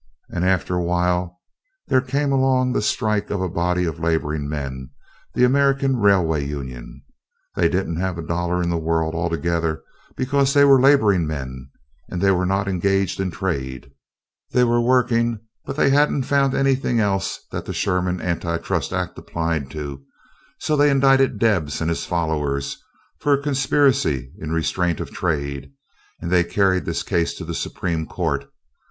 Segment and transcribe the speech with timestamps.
[0.29, 1.39] And after awhile
[1.87, 4.89] there came along the strike of a body of laboring men,
[5.35, 7.03] the American Railway Union.
[7.55, 9.83] They didn't have a dollar in the world altogether,
[10.15, 11.69] because they were laboring men
[12.09, 13.91] and they were not engaged in trade;
[14.49, 19.19] they were working; but they hadn't found anything else that the Sherman anti trust act
[19.19, 20.03] applied to,
[20.57, 22.75] so they indicted Debs and his followers
[23.19, 25.71] for a conspiracy in restraint of trade;
[26.19, 28.47] and they carried this case to the Supreme Court.